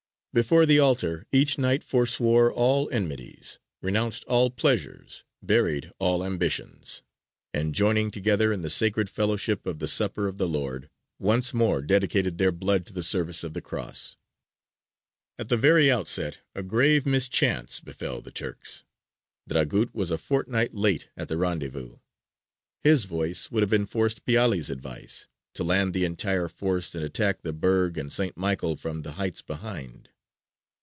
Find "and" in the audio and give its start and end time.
7.53-7.75, 26.95-27.03, 27.97-28.09